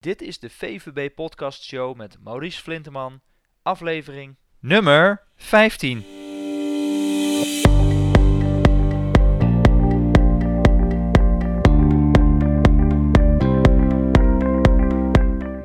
[0.00, 3.20] Dit is de VVB Podcast Show met Maurice Flinteman,
[3.62, 6.04] aflevering nummer 15.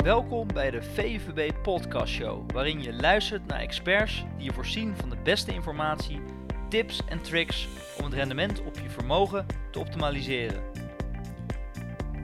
[0.04, 5.10] Welkom bij de VVB Podcast Show, waarin je luistert naar experts die je voorzien van
[5.10, 6.22] de beste informatie,
[6.70, 7.68] tips en tricks
[7.98, 10.85] om het rendement op je vermogen te optimaliseren.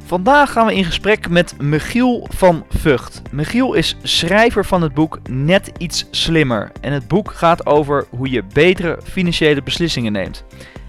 [0.06, 3.22] Vandaag gaan we in gesprek met Michiel van Vught.
[3.32, 6.72] Michiel is schrijver van het boek Net iets slimmer.
[6.82, 10.44] En het boek gaat over hoe je betere financiële beslissingen neemt.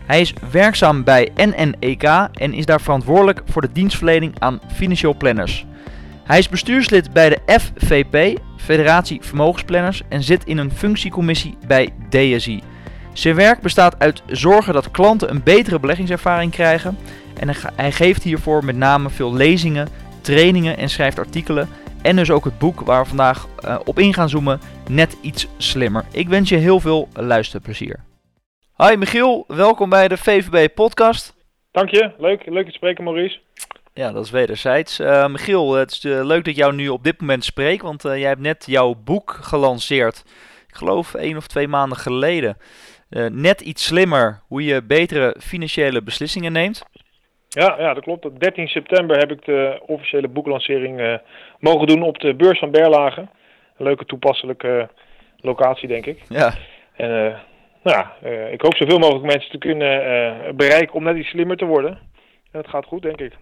[0.07, 5.67] Hij is werkzaam bij NNEK en is daar verantwoordelijk voor de dienstverlening aan financieel planners.
[6.25, 12.63] Hij is bestuurslid bij de FVP, Federatie Vermogensplanners, en zit in een functiecommissie bij DSI.
[13.13, 16.99] Zijn werk bestaat uit zorgen dat klanten een betere beleggingservaring krijgen
[17.39, 19.89] en hij geeft hiervoor met name veel lezingen,
[20.21, 21.69] trainingen en schrijft artikelen.
[22.03, 25.49] En dus ook het boek waar we vandaag uh, op in gaan zoomen, net iets
[25.57, 26.05] slimmer.
[26.13, 28.01] Ik wens je heel veel luisterplezier.
[28.77, 31.35] Hi Michiel, welkom bij de VVB podcast.
[31.71, 33.39] Dank je, leuk, leuk te spreken Maurice.
[33.95, 35.01] Ja, dat is wederzijds.
[35.01, 38.21] Uh, Michiel, het is uh, leuk dat jou nu op dit moment spreek, want jij
[38.21, 40.23] hebt net jouw boek gelanceerd.
[40.69, 42.57] Ik geloof één of twee maanden geleden.
[43.31, 46.83] net iets slimmer, hoe je betere financiële beslissingen neemt.
[47.55, 48.25] Ja, ja, dat klopt.
[48.25, 51.15] Op 13 september heb ik de officiële boeklancering uh,
[51.59, 53.21] mogen doen op de beurs van Berlage.
[53.21, 54.89] Een leuke toepasselijke
[55.37, 56.23] locatie, denk ik.
[56.29, 56.55] Ja.
[56.97, 57.39] En uh,
[57.83, 61.57] nou ja, uh, ik hoop zoveel mogelijk mensen te kunnen bereiken om net iets slimmer
[61.57, 61.91] te worden.
[61.91, 63.33] En dat gaat goed, denk ik.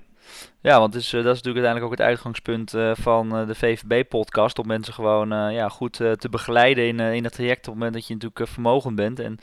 [0.60, 4.58] Ja, want dat is natuurlijk uiteindelijk ook het uitgangspunt van de VVB-podcast.
[4.58, 8.06] Om mensen gewoon ja, goed te begeleiden in, in het traject op het moment dat
[8.06, 9.20] je natuurlijk vermogend bent.
[9.20, 9.38] En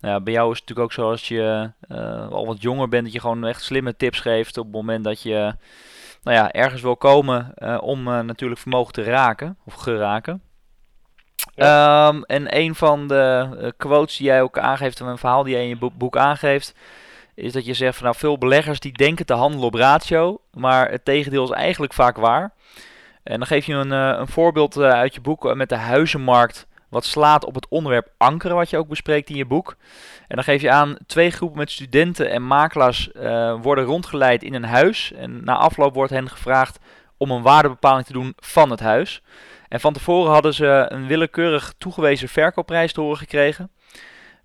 [0.00, 2.88] nou ja, bij jou is het natuurlijk ook zo als je uh, al wat jonger
[2.88, 5.54] bent, dat je gewoon echt slimme tips geeft op het moment dat je
[6.22, 10.42] nou ja, ergens wil komen uh, om uh, natuurlijk vermogen te raken of geraken.
[11.54, 12.08] Ja.
[12.08, 15.62] Um, en een van de quotes die jij ook aangeeft, en een verhaal die jij
[15.62, 16.74] in je boek aangeeft,
[17.34, 20.90] is dat je zegt van nou veel beleggers die denken te handelen op ratio, maar
[20.90, 22.52] het tegendeel is eigenlijk vaak waar.
[23.22, 27.44] En dan geef je een, een voorbeeld uit je boek met de huizenmarkt wat slaat
[27.44, 29.76] op het onderwerp ankeren, wat je ook bespreekt in je boek.
[30.28, 34.54] En dan geef je aan, twee groepen met studenten en makelaars uh, worden rondgeleid in
[34.54, 35.12] een huis.
[35.12, 36.78] En na afloop wordt hen gevraagd
[37.16, 39.22] om een waardebepaling te doen van het huis.
[39.68, 43.70] En van tevoren hadden ze een willekeurig toegewezen verkoopprijs te horen gekregen.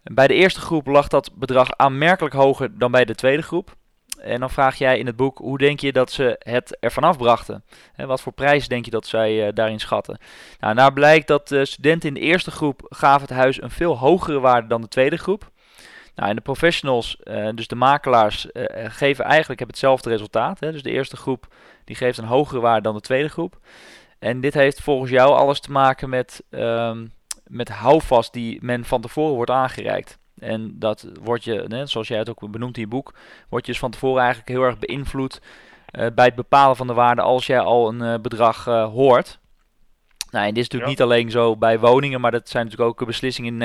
[0.04, 3.76] Bij de eerste groep lag dat bedrag aanmerkelijk hoger dan bij de tweede groep.
[4.26, 7.64] En dan vraag jij in het boek, hoe denk je dat ze het ervan afbrachten?
[7.96, 10.18] En wat voor prijs denk je dat zij uh, daarin schatten?
[10.60, 13.98] Nou, daar blijkt dat de studenten in de eerste groep gaven het huis een veel
[13.98, 15.52] hogere waarde dan de tweede groep.
[16.16, 20.60] Nou, en de professionals, uh, dus de makelaars, uh, geven eigenlijk hetzelfde resultaat.
[20.60, 20.72] Hè?
[20.72, 21.48] Dus de eerste groep
[21.84, 23.60] die geeft een hogere waarde dan de tweede groep.
[24.20, 29.02] En dit heeft volgens jou alles te maken met, um, met houvast die men van
[29.02, 30.18] tevoren wordt aangereikt.
[30.40, 33.14] En dat wordt je, net zoals jij het ook benoemt in je boek,
[33.50, 35.42] wordt je dus van tevoren eigenlijk heel erg beïnvloed
[36.00, 39.40] uh, bij het bepalen van de waarde als jij al een uh, bedrag uh, hoort.
[40.32, 41.06] Nou, en dit is natuurlijk ja.
[41.06, 43.60] niet alleen zo bij woningen, maar dat zijn natuurlijk ook beslissingen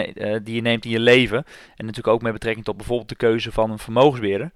[0.44, 1.38] die je neemt in je leven.
[1.76, 4.50] En natuurlijk ook met betrekking tot bijvoorbeeld de keuze van een vermogensbeheerder.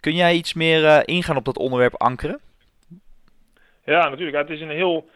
[0.00, 2.40] Kun jij iets meer ingaan op dat onderwerp ankeren?
[3.84, 4.36] Ja, natuurlijk.
[4.36, 5.08] Het is een heel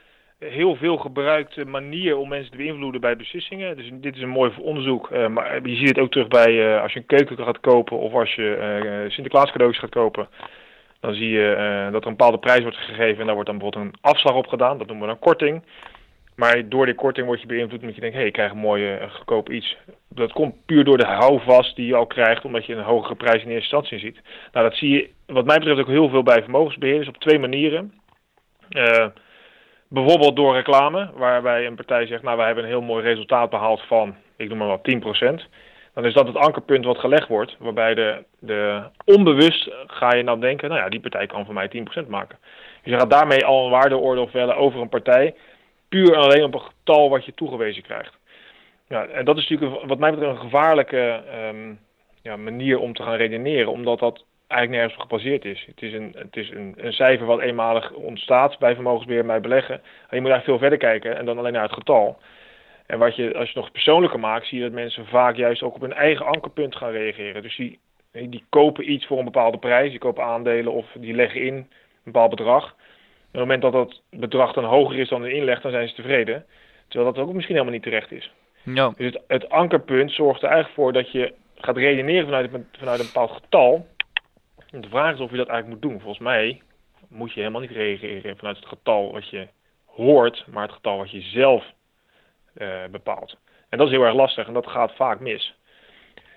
[0.44, 3.76] heel veel gebruikte manier om mensen te beïnvloeden bij beslissingen.
[3.76, 5.10] Dus dit is een mooi onderzoek.
[5.10, 7.98] Uh, maar je ziet het ook terug bij uh, als je een keuken gaat kopen
[7.98, 8.56] of als je
[9.04, 10.28] uh, Sinterklaas cadeautjes gaat kopen.
[11.00, 13.84] Dan zie je dat er een bepaalde prijs wordt gegeven en daar wordt dan bijvoorbeeld
[13.84, 14.78] een afslag op gedaan.
[14.78, 15.62] Dat noemen we een korting.
[16.36, 18.58] Maar door die korting word je beïnvloed omdat je denkt, hé, hey, ik krijg een
[18.58, 19.76] mooie goedkoop iets.
[20.08, 23.42] Dat komt puur door de houvast die je al krijgt, omdat je een hogere prijs
[23.42, 24.20] in eerste instantie ziet.
[24.52, 27.92] Nou, dat zie je wat mij betreft ook heel veel bij vermogensbeheerders op twee manieren.
[29.92, 33.82] Bijvoorbeeld door reclame, waarbij een partij zegt, nou wij hebben een heel mooi resultaat behaald
[33.82, 34.88] van, ik noem maar wat,
[35.42, 35.48] 10%.
[35.94, 40.40] Dan is dat het ankerpunt wat gelegd wordt, waarbij de, de onbewust ga je dan
[40.40, 41.70] denken, nou ja, die partij kan voor mij
[42.04, 42.38] 10% maken.
[42.82, 45.34] Dus je gaat daarmee al een waardeoordeel vellen over een partij,
[45.88, 48.18] puur en alleen op een getal wat je toegewezen krijgt.
[48.88, 51.78] Ja, en dat is natuurlijk wat mij betreft een gevaarlijke um,
[52.22, 55.64] ja, manier om te gaan redeneren, omdat dat eigenlijk nergens op gebaseerd is.
[55.66, 59.74] Het is, een, het is een, een cijfer wat eenmalig ontstaat bij vermogensbeheer, bij beleggen.
[59.74, 62.18] En je moet eigenlijk veel verder kijken en dan alleen naar het getal.
[62.86, 65.74] En wat je, als je nog persoonlijker maakt, zie je dat mensen vaak juist ook
[65.74, 67.42] op hun eigen ankerpunt gaan reageren.
[67.42, 67.78] Dus die,
[68.12, 71.68] die kopen iets voor een bepaalde prijs, die kopen aandelen of die leggen in een
[72.04, 72.64] bepaald bedrag.
[72.64, 75.88] En op het moment dat dat bedrag dan hoger is dan de inleg, dan zijn
[75.88, 76.44] ze tevreden.
[76.88, 78.32] Terwijl dat ook misschien helemaal niet terecht is.
[78.62, 78.92] Ja.
[78.96, 83.06] Dus het, het ankerpunt zorgt er eigenlijk voor dat je gaat redeneren vanuit, vanuit een
[83.06, 83.86] bepaald getal.
[84.80, 86.00] De vraag is of je dat eigenlijk moet doen.
[86.00, 86.62] Volgens mij
[87.08, 89.48] moet je helemaal niet reageren vanuit het getal wat je
[89.86, 91.64] hoort, maar het getal wat je zelf
[92.56, 93.36] uh, bepaalt.
[93.68, 95.54] En dat is heel erg lastig en dat gaat vaak mis.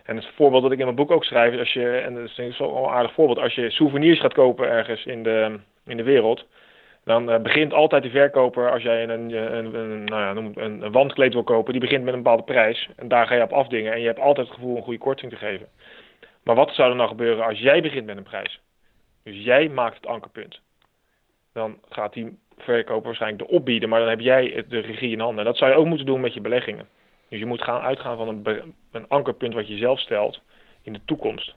[0.04, 2.38] En het voorbeeld dat ik in mijn boek ook schrijf als je, en dat is
[2.38, 6.46] een aardig voorbeeld, als je souvenirs gaat kopen ergens in de, in de wereld,
[7.04, 10.30] dan uh, begint altijd de verkoper, als jij een, een, een, nou ja,
[10.64, 12.90] een, een wandkleed wil kopen, die begint met een bepaalde prijs.
[12.96, 15.32] En daar ga je op afdingen en je hebt altijd het gevoel een goede korting
[15.32, 15.68] te geven.
[16.46, 18.60] Maar wat zou er nou gebeuren als jij begint met een prijs?
[19.24, 20.62] Dus jij maakt het ankerpunt.
[21.54, 25.40] Dan gaat die verkoper waarschijnlijk de opbieden, maar dan heb jij de regie in handen.
[25.40, 26.88] En dat zou je ook moeten doen met je beleggingen.
[27.30, 30.42] Dus je moet gaan uitgaan van een, een ankerpunt wat je zelf stelt
[30.82, 31.56] in de toekomst.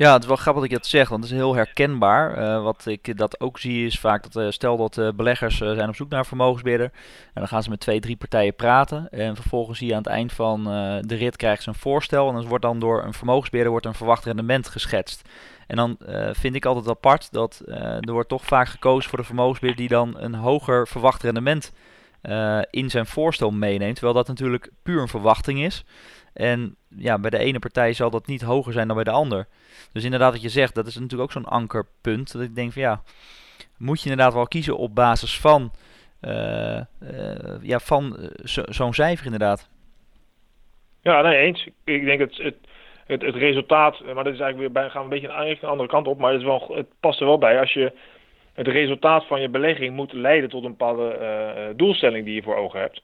[0.00, 2.38] Ja, het is wel grappig dat je dat zegt, want het is heel herkenbaar.
[2.38, 5.88] Uh, wat ik dat ook zie is vaak dat, uh, stel dat uh, beleggers zijn
[5.88, 6.90] op zoek naar een vermogensbeheerder.
[7.26, 9.08] En dan gaan ze met twee, drie partijen praten.
[9.10, 10.64] En vervolgens zie je aan het eind van
[11.00, 12.28] de rit krijgen ze een voorstel.
[12.28, 15.28] En dan wordt dan door een vermogensbeheerder wordt een verwacht rendement geschetst.
[15.66, 15.96] En dan
[16.32, 20.18] vind ik altijd apart dat er wordt toch vaak gekozen voor de vermogensbeheerder die dan
[20.18, 21.72] een hoger verwacht rendement
[22.70, 23.94] in zijn voorstel meeneemt.
[23.94, 25.84] Terwijl dat natuurlijk puur een verwachting is.
[26.40, 29.46] En ja, bij de ene partij zal dat niet hoger zijn dan bij de ander.
[29.92, 32.32] Dus inderdaad, wat je zegt, dat is natuurlijk ook zo'n ankerpunt.
[32.32, 33.02] Dat ik denk van ja,
[33.78, 35.72] moet je inderdaad wel kiezen op basis van,
[36.20, 38.28] uh, uh, ja, van eh,
[38.68, 39.70] zo'n cijfer inderdaad.
[41.02, 41.68] Ja, nee, eens.
[41.84, 42.56] Ik denk het, het,
[43.06, 45.88] het, het resultaat, maar dat is eigenlijk weer bij, gaan we een beetje een andere
[45.88, 47.60] kant op, maar het, is wel, het past er wel bij.
[47.60, 47.92] Als je
[48.52, 52.80] het resultaat van je belegging moet leiden tot een bepaalde doelstelling die je voor ogen
[52.80, 53.02] hebt.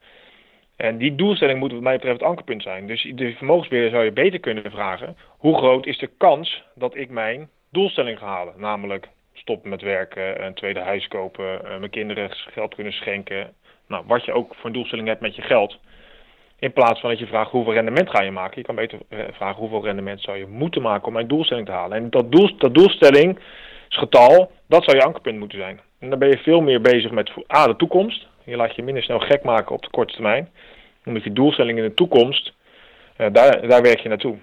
[0.77, 2.87] En die doelstelling moet wat mij betreft het ankerpunt zijn.
[2.87, 7.11] Dus de vermogensbeheerder zou je beter kunnen vragen: hoe groot is de kans dat ik
[7.11, 8.55] mijn doelstelling ga halen?
[8.57, 13.55] Namelijk stoppen met werken, een tweede huis kopen, eh, mijn kinderen geld kunnen schenken.
[13.89, 15.79] Nou, wat je ook voor een doelstelling hebt met je geld.
[16.59, 18.59] In plaats van dat je vraagt hoeveel rendement ga je maken.
[18.59, 21.73] Je kan beter eh, vragen hoeveel rendement zou je moeten maken om mijn doelstelling te
[21.73, 21.97] halen.
[21.97, 25.81] En dat, doel, dat doelstellingsgetal, dat zou je ankerpunt moeten zijn.
[25.99, 28.27] En dan ben je veel meer bezig met A, de toekomst.
[28.47, 30.51] Je laat je minder snel gek maken op de korte termijn.
[31.05, 32.53] Omdat je doelstelling in de toekomst,
[33.19, 34.37] uh, daar, daar werk je naartoe.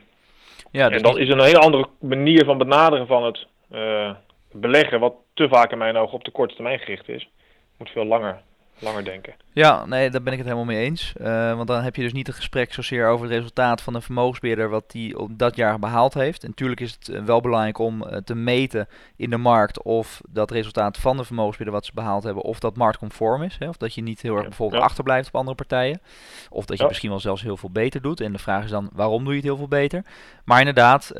[0.71, 4.11] Ja, dus en dat is een hele andere manier van benaderen van het uh,
[4.51, 7.29] beleggen, wat te vaak in mijn ogen op de korte termijn gericht is.
[7.77, 8.41] Moet veel langer
[8.79, 9.33] langer denken.
[9.53, 11.13] Ja, nee, daar ben ik het helemaal mee eens.
[11.21, 14.01] Uh, want dan heb je dus niet een gesprek zozeer over het resultaat van een
[14.01, 16.43] vermogensbeheerder wat die op dat jaar behaald heeft.
[16.43, 20.21] En natuurlijk is het eh, wel belangrijk om uh, te meten in de markt of
[20.29, 23.55] dat resultaat van de vermogensbeheerder wat ze behaald hebben, of dat marktconform is.
[23.59, 23.67] Hè?
[23.67, 24.87] Of dat je niet heel erg bijvoorbeeld ja.
[24.87, 26.01] achterblijft op andere partijen.
[26.49, 26.89] Of dat je ja.
[26.89, 28.21] misschien wel zelfs heel veel beter doet.
[28.21, 30.05] En de vraag is dan, waarom doe je het heel veel beter?
[30.45, 31.11] Maar inderdaad,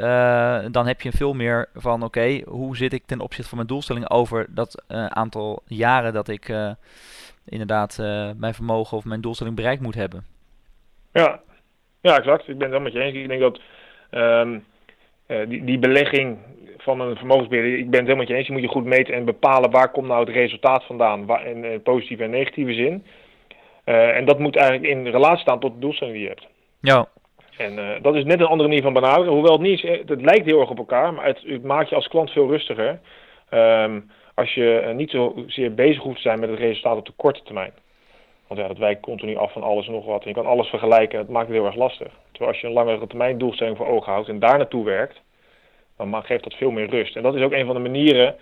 [0.74, 3.70] dan heb je veel meer van, oké, okay, hoe zit ik ten opzichte van mijn
[3.70, 6.52] doelstelling over dat aantal jaren dat ik
[7.46, 8.00] inderdaad
[8.38, 10.26] mijn vermogen of mijn doelstelling bereikt moet hebben.
[11.14, 11.40] Ja,
[12.02, 12.48] ja exact.
[12.48, 13.16] Ik ben het wel met je eens.
[13.16, 13.60] Ik denk dat
[14.12, 14.66] um,
[15.28, 16.38] uh, die, die belegging
[16.78, 18.48] van een vermogensbeheerder, ik ben het helemaal met je eens.
[18.48, 21.64] Je moet je goed meten en bepalen waar komt nou het resultaat vandaan, waar, in,
[21.64, 23.06] in positieve en negatieve zin.
[23.86, 26.48] Uh, en dat moet eigenlijk in relatie staan tot de doelstelling die je hebt.
[26.82, 27.08] Ja.
[27.58, 29.34] En uh, dat is net een andere manier van benaderen.
[29.34, 31.96] Hoewel het niet is, het lijkt heel erg op elkaar, maar het, het maakt je
[31.96, 33.00] als klant veel rustiger.
[33.52, 37.14] Um, als je eh, niet zozeer bezig hoeft te zijn met het resultaat op de
[37.16, 37.74] korte termijn.
[38.48, 40.22] Want ja, dat wijkt continu af van alles en nog wat.
[40.22, 42.12] En je kan alles vergelijken dat maakt het heel erg lastig.
[42.32, 45.22] Terwijl als je een langere termijn doelstelling voor ogen houdt en daar naartoe werkt,
[45.98, 47.16] dan geeft dat veel meer rust.
[47.16, 48.36] En dat is ook een van de manieren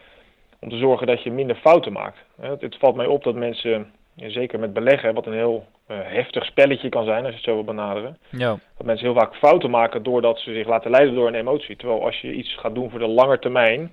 [0.59, 2.18] om te zorgen dat je minder fouten maakt.
[2.59, 6.90] Het valt mij op dat mensen, zeker met beleggen, wat een heel uh, heftig spelletje
[6.90, 8.18] kan zijn als je het zo wil benaderen.
[8.30, 8.59] Ja.
[8.78, 11.76] Dat mensen heel vaak fouten maken doordat ze zich laten leiden door een emotie.
[11.76, 13.92] Terwijl als je iets gaat doen voor de lange termijn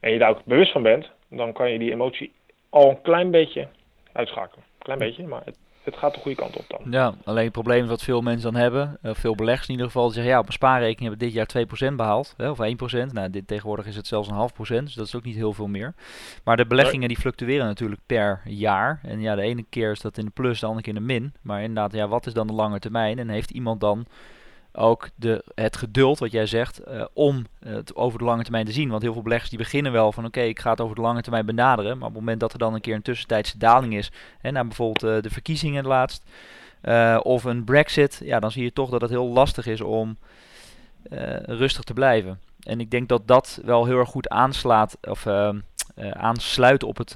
[0.00, 2.32] en je daar ook bewust van bent, dan kan je die emotie
[2.68, 3.68] al een klein beetje
[4.12, 4.64] uitschakelen.
[4.78, 6.80] Klein beetje, maar het, het gaat de goede kant op dan.
[6.90, 9.86] Ja, alleen het probleem is wat veel mensen dan hebben, uh, veel beleggers in ieder
[9.86, 12.58] geval, die zeggen ja, op een spaarrekening hebben we dit jaar 2% behaald, hè, of
[12.58, 13.12] 1%.
[13.12, 15.52] Nou, dit, tegenwoordig is het zelfs een half procent, dus dat is ook niet heel
[15.52, 15.94] veel meer.
[16.44, 19.00] Maar de beleggingen die fluctueren natuurlijk per jaar.
[19.02, 21.12] En ja, de ene keer is dat in de plus, de andere keer in de
[21.12, 21.34] min.
[21.42, 23.18] Maar inderdaad, ja, wat is dan de lange termijn?
[23.18, 24.06] En heeft iemand dan
[24.78, 28.72] ook de, het geduld, wat jij zegt, uh, om het over de lange termijn te
[28.72, 28.88] zien.
[28.88, 31.22] Want heel veel beleggers die beginnen wel van oké, ik ga het over de lange
[31.22, 31.98] termijn benaderen.
[31.98, 34.66] Maar op het moment dat er dan een keer een tussentijdse daling is, hè, naar
[34.66, 36.24] bijvoorbeeld uh, de verkiezingen laatst,
[37.22, 40.16] of een brexit, ja, dan zie je toch dat het heel lastig is om
[41.42, 42.40] rustig te blijven.
[42.62, 45.26] En ik denk dat dat wel heel erg goed aanslaat, of
[46.12, 47.14] aansluit op het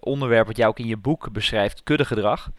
[0.00, 2.50] onderwerp wat jij ook in je boek beschrijft, kuddegedrag.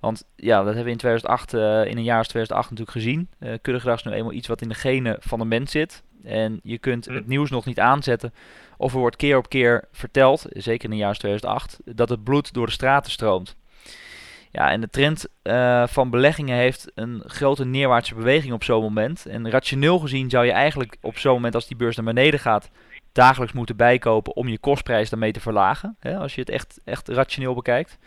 [0.00, 2.96] Want ja, dat hebben we in 2008, uh, eh, in een jaar als 2008 natuurlijk
[2.96, 3.28] gezien.
[3.38, 6.02] Uh, kuddegedrag is nu eenmaal iets wat in de genen van de mens zit.
[6.24, 7.14] En je kunt hm.
[7.14, 8.34] het nieuws nog niet aanzetten.
[8.76, 12.24] Of er wordt keer op keer verteld, zeker in een jaar als 2008, dat het
[12.24, 13.56] bloed door de straten stroomt.
[14.52, 19.26] Ja, en de trend uh, van beleggingen heeft een grote neerwaartse beweging op zo'n moment.
[19.26, 22.70] En rationeel gezien zou je eigenlijk op zo'n moment, als die beurs naar beneden gaat,
[23.12, 25.96] dagelijks moeten bijkopen om je kostprijs daarmee te verlagen.
[26.00, 27.98] Hè, als je het echt, echt rationeel bekijkt.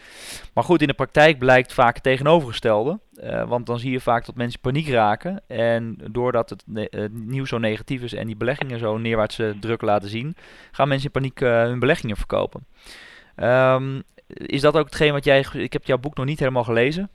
[0.53, 2.99] Maar goed, in de praktijk blijkt vaak het tegenovergestelde.
[3.13, 5.41] Uh, want dan zie je vaak dat mensen paniek raken.
[5.47, 6.63] En doordat het,
[7.11, 10.35] nieuws zo negatief is en die beleggingen zo neerwaartse druk laten zien,
[10.71, 12.65] gaan mensen in paniek uh, hun beleggingen verkopen.
[13.35, 17.09] Um, is dat ook hetgeen wat jij, ik heb jouw boek nog niet helemaal gelezen,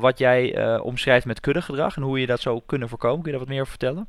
[0.00, 3.22] wat jij omschrijft met kuddegedrag en hoe je dat zou kunnen voorkomen?
[3.22, 4.08] Kun je daar wat meer over vertellen?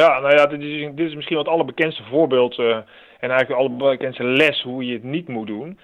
[0.00, 2.76] Ja, nou ja, dit is, dit is misschien wat het allerbekendste voorbeeld uh,
[3.20, 5.78] en eigenlijk de allerbekendste les hoe je het niet moet doen.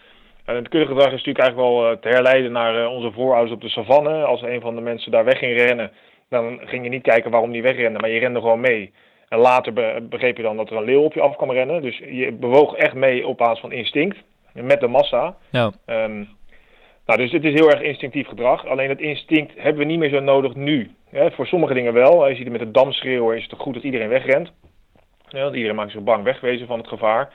[0.44, 4.25] En het kuddegedrag is natuurlijk eigenlijk wel te herleiden naar onze voorouders op de savanne.
[4.25, 5.90] Als een van de mensen daar weg ging rennen,
[6.28, 8.92] dan ging je niet kijken waarom die wegrende, maar je rende gewoon mee.
[9.28, 9.73] En later
[10.08, 11.82] begreep je dan dat er een leeuw op je af kwam rennen.
[11.82, 14.16] Dus je bewoog echt mee op basis van instinct
[14.52, 15.37] met de massa.
[15.50, 15.73] Ja.
[15.87, 16.28] Um,
[17.06, 18.66] nou, dus het is heel erg instinctief gedrag.
[18.66, 20.90] Alleen het instinct hebben we niet meer zo nodig nu.
[21.12, 22.28] voor sommige dingen wel.
[22.28, 24.52] Je ziet met het damschreeuwen is het goed dat iedereen wegrent.
[25.28, 27.32] Ja, iedereen maakt zich bang wegwezen van het gevaar.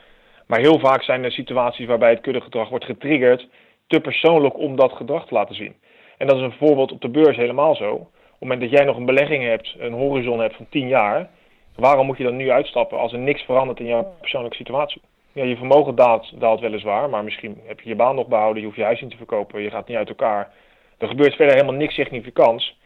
[0.47, 3.47] Maar heel vaak zijn er situaties waarbij het kuddegedrag wordt getriggerd
[3.87, 5.75] te persoonlijk om dat gedrag te laten zien.
[6.17, 7.93] En dat is een voorbeeld op de beurs helemaal zo.
[7.93, 11.29] Op het moment dat jij nog een belegging hebt, een horizon hebt van 10 jaar,
[11.75, 15.01] waarom moet je dan nu uitstappen als er niks verandert in jouw persoonlijke situatie?
[15.33, 18.65] Ja, je vermogen daalt, daalt weliswaar, maar misschien heb je je baan nog behouden, je
[18.65, 20.51] hoeft je huis niet te verkopen, je gaat niet uit elkaar.
[20.97, 22.79] Er gebeurt verder helemaal niks significants.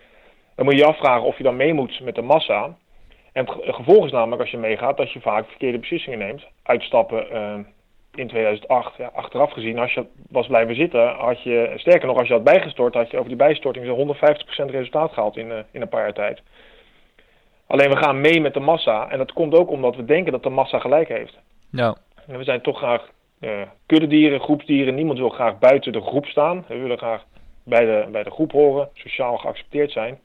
[0.55, 2.77] Dan moet je je afvragen of je dan mee moet met de massa.
[3.33, 6.45] En het gevolg is namelijk als je meegaat dat je vaak verkeerde beslissingen neemt.
[6.63, 7.53] Uitstappen uh,
[8.13, 12.27] in 2008, ja, achteraf gezien, als je was blijven zitten, had je, sterker nog, als
[12.27, 15.81] je had bijgestort, had je over die bijstorting zo'n 150% resultaat gehaald in, uh, in
[15.81, 16.41] een paar jaar tijd.
[17.67, 20.43] Alleen we gaan mee met de massa en dat komt ook omdat we denken dat
[20.43, 21.37] de massa gelijk heeft.
[21.71, 21.97] Ja.
[22.27, 24.95] En we zijn toch graag uh, kuddedieren, groepsdieren.
[24.95, 26.65] Niemand wil graag buiten de groep staan.
[26.67, 27.25] We willen graag
[27.63, 30.19] bij de, bij de groep horen, sociaal geaccepteerd zijn.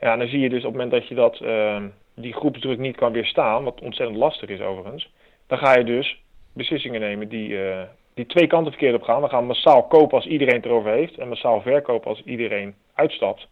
[0.00, 1.82] Ja, en dan zie je dus op het moment dat je dat, uh,
[2.14, 5.12] die groepsdruk niet kan weerstaan, wat ontzettend lastig is overigens,
[5.46, 6.22] dan ga je dus
[6.52, 7.82] beslissingen nemen die, uh,
[8.14, 9.22] die twee kanten verkeerd op gaan.
[9.22, 13.48] We gaan massaal kopen als iedereen het erover heeft en massaal verkopen als iedereen uitstapt.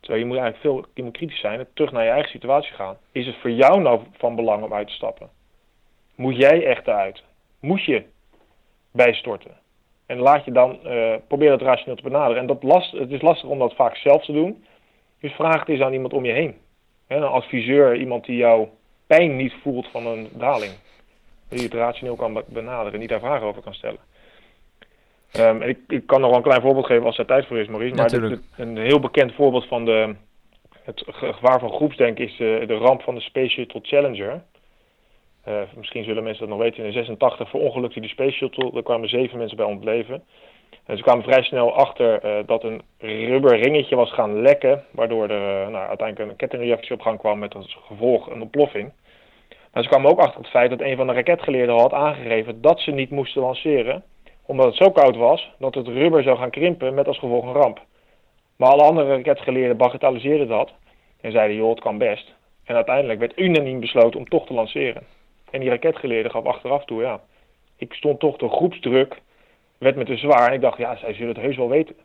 [0.00, 2.96] Terwijl je moet eigenlijk veel kritisch zijn en terug naar je eigen situatie gaan.
[3.12, 5.28] Is het voor jou nou van belang om uit te stappen?
[6.14, 7.22] Moet jij echt uit?
[7.60, 8.02] Moet je
[8.92, 9.50] bijstorten?
[10.06, 12.40] En laat je dan, uh, probeer dat rationeel te benaderen.
[12.40, 14.64] En dat last, het is lastig om dat vaak zelf te doen.
[15.20, 16.56] Dus vraag het eens aan iemand om je heen.
[17.08, 18.70] een adviseur, iemand die jouw
[19.06, 20.72] pijn niet voelt van een daling.
[21.48, 24.00] Die het rationeel kan benaderen en niet daar vragen over kan stellen.
[25.36, 27.58] Um, en ik, ik, kan nog wel een klein voorbeeld geven als er tijd voor
[27.58, 27.94] is, Maurice.
[27.94, 30.14] Maar dit, een heel bekend voorbeeld van de,
[30.82, 34.42] het gevaar van groepsdenken is de, de ramp van de Space Shuttle Challenger.
[35.48, 36.84] Uh, misschien zullen mensen dat nog weten.
[36.84, 38.72] In 86 verongelukte die Space Shuttle.
[38.74, 40.22] Er kwamen zeven mensen bij om het leven.
[40.86, 44.84] En ze kwamen vrij snel achter uh, dat een rubber ringetje was gaan lekken.
[44.90, 48.92] Waardoor er uh, nou, uiteindelijk een kettingreactie op gang kwam met als gevolg een ontploffing.
[49.72, 52.80] Maar ze kwamen ook achter het feit dat een van de raketgeleerden had aangegeven dat
[52.80, 54.02] ze niet moesten lanceren.
[54.46, 57.52] Omdat het zo koud was dat het rubber zou gaan krimpen met als gevolg een
[57.52, 57.80] ramp.
[58.56, 60.72] Maar alle andere raketgeleerden bagatelliseerden dat.
[61.20, 62.34] En zeiden joh het kan best.
[62.64, 65.02] En uiteindelijk werd unaniem besloten om toch te lanceren.
[65.54, 67.20] En die raketgeleerde gaf achteraf toe, ja,
[67.76, 69.20] ik stond toch de groepsdruk,
[69.78, 70.48] werd me te zwaar.
[70.48, 71.96] En ik dacht, ja, zij zullen het heus wel weten.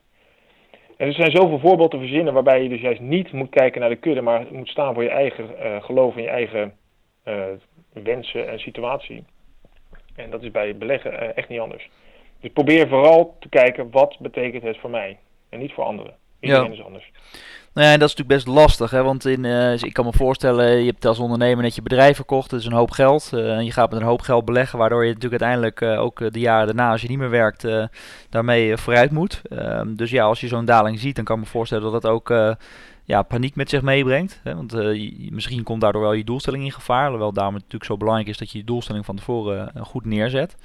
[0.98, 3.90] En er zijn zoveel voorbeelden te verzinnen waarbij je dus juist niet moet kijken naar
[3.90, 6.74] de kudde, maar moet staan voor je eigen uh, geloof en je eigen
[7.26, 7.44] uh,
[7.94, 9.24] wensen en situatie.
[10.16, 11.90] En dat is bij beleggen uh, echt niet anders.
[12.40, 15.18] Dus probeer vooral te kijken wat betekent het voor mij
[15.50, 16.16] en niet voor anderen.
[16.40, 16.72] Iedereen ja.
[16.72, 17.12] is anders.
[17.74, 19.04] Nou ja, dat is natuurlijk best lastig, hè?
[19.04, 22.50] want in, uh, ik kan me voorstellen, je hebt als ondernemer net je bedrijf verkocht,
[22.50, 23.32] dat is een hoop geld.
[23.34, 26.34] Uh, en je gaat met een hoop geld beleggen, waardoor je natuurlijk uiteindelijk uh, ook
[26.34, 27.68] de jaren daarna, als je niet meer werkt,
[28.30, 29.42] daarmee vooruit moet.
[29.50, 32.12] Ehm, dus ja, als je zo'n daling ziet, dan kan ik me voorstellen dat dat
[32.12, 32.34] ook
[33.04, 34.40] ja, paniek met zich meebrengt.
[34.44, 34.56] Hè?
[34.56, 34.74] Want
[35.32, 38.52] misschien komt daardoor wel je doelstelling in gevaar, hoewel daarom natuurlijk zo belangrijk is dat
[38.52, 40.56] je je doelstelling van tevoren goed neerzet.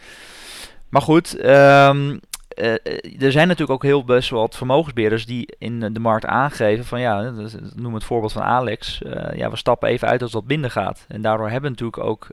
[0.89, 2.21] Maar goed, um,
[2.55, 7.01] uh, er zijn natuurlijk ook heel best wat vermogensbeheerders die in de markt aangeven van
[7.01, 7.33] ja,
[7.75, 11.05] noem het voorbeeld van Alex, uh, ja, we stappen even uit als dat minder gaat.
[11.09, 12.27] En daardoor hebben natuurlijk ook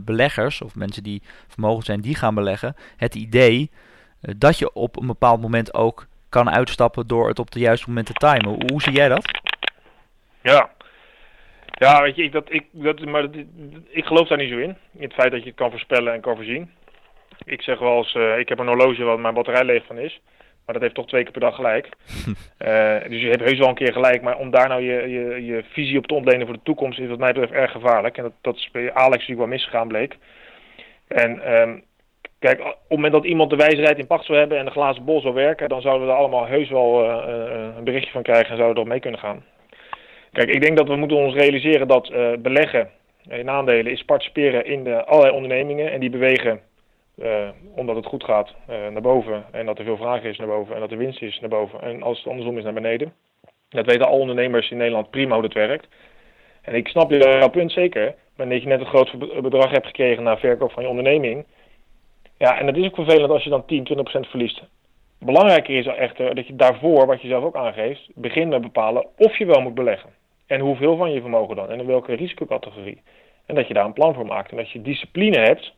[0.00, 3.70] beleggers of mensen die vermogen zijn die gaan beleggen, het idee
[4.20, 8.06] dat je op een bepaald moment ook kan uitstappen door het op de juiste moment
[8.06, 8.48] te timen.
[8.48, 9.40] Hoe, hoe zie jij dat?
[10.42, 10.70] Ja,
[11.80, 13.44] ja, weet je, ik, dat, ik, dat, maar dat,
[13.88, 14.76] ik geloof daar niet zo in.
[14.92, 16.70] In het feit dat je het kan voorspellen en kan voorzien.
[17.44, 20.20] Ik zeg wel eens, uh, ik heb een horloge waar mijn batterij leeg van is.
[20.64, 21.88] Maar dat heeft toch twee keer per dag gelijk.
[22.26, 24.22] uh, dus je hebt heus wel een keer gelijk.
[24.22, 27.08] Maar om daar nou je, je, je visie op te ontlenen voor de toekomst is
[27.08, 28.16] wat mij betreft erg gevaarlijk.
[28.16, 30.16] En dat, dat is bij Alex natuurlijk wel misgegaan bleek.
[31.08, 31.82] En um,
[32.38, 35.04] kijk, op het moment dat iemand de wijsheid in pacht zou hebben en de glazen
[35.04, 38.50] bol zou werken, dan zouden we er allemaal heus wel uh, een berichtje van krijgen
[38.50, 39.44] en zouden we erop mee kunnen gaan.
[40.32, 42.90] Kijk, ik denk dat we moeten ons realiseren dat beleggen
[43.28, 45.92] in aandelen is participeren in de allerlei ondernemingen.
[45.92, 46.60] En die bewegen,
[47.74, 49.44] omdat het goed gaat, naar boven.
[49.50, 50.74] En dat er veel vraag is naar boven.
[50.74, 51.80] En dat er winst is naar boven.
[51.80, 53.12] En als het andersom is naar beneden.
[53.68, 55.88] Dat weten alle ondernemers in Nederland prima hoe dat werkt.
[56.62, 58.14] En ik snap jouw punt zeker.
[58.36, 61.46] Maar dat je net een groot bedrag hebt gekregen na verkoop van je onderneming.
[62.36, 64.62] Ja, en dat is ook vervelend als je dan 10, 20% verliest.
[65.18, 69.38] Belangrijker is echter dat je daarvoor, wat je zelf ook aangeeft, begint met bepalen of
[69.38, 70.10] je wel moet beleggen.
[70.46, 73.02] En hoeveel van je vermogen dan en in welke risicocategorie.
[73.46, 74.50] En dat je daar een plan voor maakt.
[74.50, 75.74] En dat je discipline hebt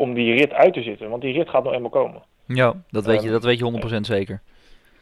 [0.00, 1.10] om die rit uit te zitten.
[1.10, 2.22] Want die rit gaat nog eenmaal komen.
[2.46, 4.40] Ja, dat weet je, dat weet je 100% zeker.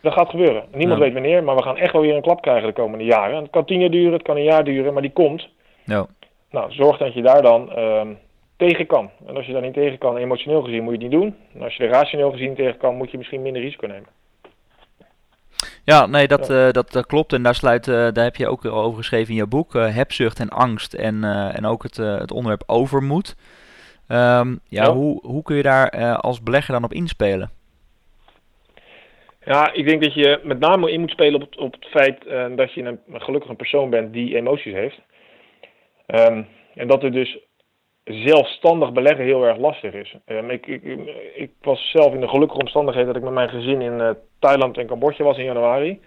[0.00, 0.64] Dat gaat gebeuren.
[0.72, 3.42] Niemand weet wanneer, maar we gaan echt wel weer een klap krijgen de komende jaren.
[3.42, 5.48] het kan tien jaar duren, het kan een jaar duren, maar die komt.
[5.84, 6.06] Ja.
[6.50, 8.08] Nou, zorg dat je daar dan ehm,
[8.56, 9.10] tegen kan.
[9.26, 11.36] En als je daar niet tegen kan, emotioneel gezien, moet je het niet doen.
[11.54, 14.08] En als je er rationeel gezien tegen kan, moet je misschien minder risico nemen.
[15.84, 17.32] Ja, nee, dat, eh, dat, dat, klopt.
[17.32, 19.74] En daar, sluit, uh, daar heb je ook over geschreven in je boek.
[19.74, 21.24] Uh, hebzucht en angst en,
[21.54, 23.36] en ook het, het onderwerp overmoed.
[24.08, 27.50] Um, ja, ja, Hoe, hoe kun je daar als belegger dan op inspelen?
[29.44, 32.24] Ja, ik denk dat je met name in moet spelen op, op het feit
[32.56, 35.00] dat je een, gelukkig een persoon bent die emoties heeft.
[36.06, 37.38] Um, en dat er dus
[38.04, 40.14] zelfstandig beleggen heel erg lastig is.
[40.26, 40.82] Um, ik, ik,
[41.34, 44.78] ik, was zelf in de gelukkige omstandigheid dat ik met mijn gezin in uh, Thailand
[44.78, 46.00] en Cambodja was in januari.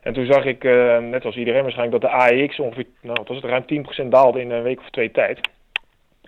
[0.00, 3.36] En toen zag ik, uh, net als iedereen waarschijnlijk, dat de AEX ongeveer, nou was
[3.36, 3.64] het, ruim
[4.04, 5.40] 10% daalde in een week of twee tijd.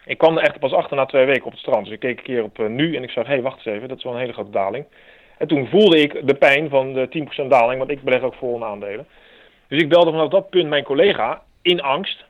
[0.07, 1.85] Ik kwam er echt pas achter na twee weken op het strand.
[1.85, 3.77] Dus ik keek een keer op uh, nu en ik zag, hé, hey, wacht eens
[3.77, 4.85] even, dat is wel een hele grote daling.
[5.39, 8.57] En toen voelde ik de pijn van de 10% daling, want ik beleg ook vol
[8.57, 9.07] in aandelen.
[9.69, 12.25] Dus ik belde vanaf dat punt mijn collega in angst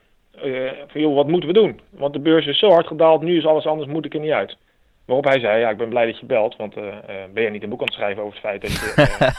[0.45, 1.81] uh, van joh, wat moeten we doen?
[1.91, 4.31] Want de beurs is zo hard gedaald, nu is alles anders, moet ik er niet
[4.31, 4.57] uit.
[5.05, 6.85] Waarop hij zei, ja, ik ben blij dat je belt, want uh,
[7.33, 9.31] ben je niet een boek aan het schrijven over het feit dat je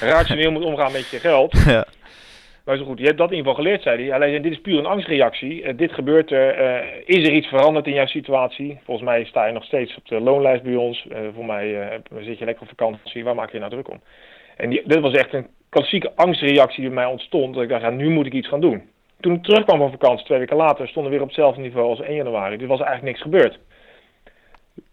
[0.14, 1.64] rationeel moet omgaan met je geld.
[1.66, 1.86] Ja.
[2.64, 4.18] Maar zo goed, je hebt dat in ieder geval geleerd, zei hij.
[4.18, 5.74] Zei, dit is puur een angstreactie.
[5.74, 6.84] dit gebeurt er.
[7.04, 8.80] is er iets veranderd in jouw situatie?
[8.84, 11.06] Volgens mij sta je nog steeds op de loonlijst bij ons.
[11.34, 13.24] voor mij zit je lekker op vakantie.
[13.24, 14.00] Waar maak je nou druk om?
[14.56, 17.54] En dit was echt een klassieke angstreactie die bij mij ontstond.
[17.54, 18.82] Dat ik dacht, nu moet ik iets gaan doen.
[19.20, 22.00] Toen ik terugkwam van vakantie, twee weken later, stonden we weer op hetzelfde niveau als
[22.00, 22.56] 1 januari.
[22.56, 23.58] Dus was eigenlijk niks gebeurd.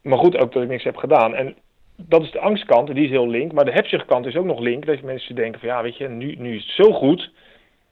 [0.01, 1.35] Maar goed, ook dat ik niks heb gedaan.
[1.35, 1.55] En
[1.95, 3.51] dat is de angstkant, die is heel link.
[3.51, 4.85] Maar de hebzuchtkant is ook nog link.
[4.85, 7.31] Dat mensen denken van ja, weet je, nu, nu is het zo goed.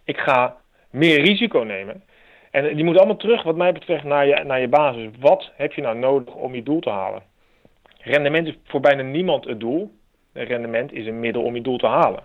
[0.07, 0.55] Ik ga
[0.89, 2.03] meer risico nemen.
[2.51, 5.09] En die moet allemaal terug, wat mij betreft, naar je, naar je basis.
[5.19, 7.23] Wat heb je nou nodig om je doel te halen?
[8.01, 9.91] Rendement is voor bijna niemand het doel.
[10.33, 12.23] Rendement is een middel om je doel te halen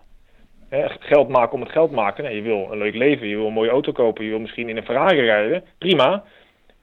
[1.01, 2.25] geld maken om het geld maken.
[2.25, 4.69] Nee, je wil een leuk leven, je wil een mooie auto kopen, je wil misschien
[4.69, 5.65] in een Ferrari rijden.
[5.79, 6.25] Prima.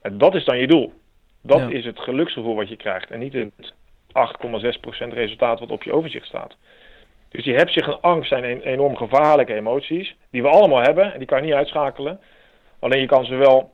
[0.01, 0.93] Maar dat is dan je doel.
[1.41, 3.11] Dat is het geluksgevoel wat je krijgt.
[3.11, 3.73] En niet het
[5.07, 6.57] 8,6% resultaat wat op je overzicht staat.
[7.29, 10.15] Dus hebt zich een angst zijn enorm gevaarlijke emoties.
[10.31, 11.13] Die we allemaal hebben.
[11.13, 12.19] En die kan je niet uitschakelen.
[12.79, 13.71] Alleen je kan ze wel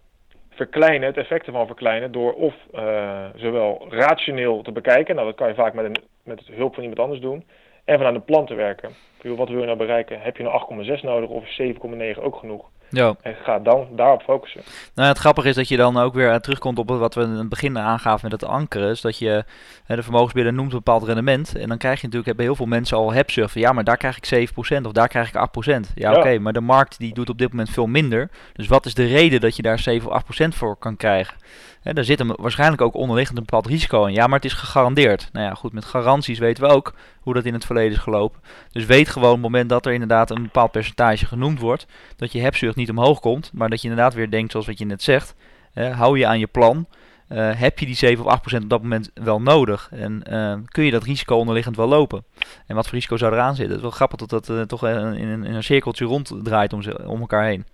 [0.49, 2.11] verkleinen, het effect ervan verkleinen.
[2.11, 5.15] Door of uh, zowel rationeel te bekijken.
[5.15, 7.43] Nou dat kan je vaak met, een, met hulp van iemand anders doen.
[7.85, 8.95] En vanuit een plan te werken
[9.33, 10.21] wat wil je nou bereiken?
[10.21, 11.73] Heb je een 8,6 nodig of is
[12.15, 12.69] 7,9 ook genoeg?
[12.89, 13.15] Ja.
[13.21, 14.61] En ga dan daarop focussen.
[14.95, 17.49] Nou, het grappige is dat je dan ook weer terugkomt op wat we in het
[17.49, 18.89] begin aangaven met het ankeren.
[18.89, 19.43] Is dat je
[19.87, 21.55] de vermogensbeheerder noemt een bepaald rendement.
[21.55, 23.61] En dan krijg je natuurlijk, hebben heel veel mensen al hebsurfen.
[23.61, 25.93] Ja, maar daar krijg ik 7% of daar krijg ik 8%.
[25.95, 28.29] Ja, oké, maar de markt die doet op dit moment veel minder.
[28.53, 31.37] Dus wat is de reden dat je daar 7 of 8% voor kan krijgen?
[31.85, 34.13] He, daar zit hem waarschijnlijk ook onderliggend een bepaald risico in.
[34.13, 35.29] Ja, maar het is gegarandeerd.
[35.31, 38.41] Nou ja, goed, met garanties weten we ook hoe dat in het verleden is gelopen.
[38.71, 42.31] Dus weet gewoon op het moment dat er inderdaad een bepaald percentage genoemd wordt, dat
[42.31, 45.03] je hebzucht niet omhoog komt, maar dat je inderdaad weer denkt zoals wat je net
[45.03, 45.35] zegt.
[45.73, 46.87] hou je aan je plan.
[47.29, 49.89] Uh, heb je die 7 of 8 procent op dat moment wel nodig?
[49.91, 52.23] En uh, kun je dat risico onderliggend wel lopen?
[52.67, 53.67] En wat voor risico zou eraan zitten?
[53.67, 56.81] Het is wel grappig dat dat uh, toch in, in, in, een cirkeltje ronddraait om,
[57.05, 57.65] om elkaar heen.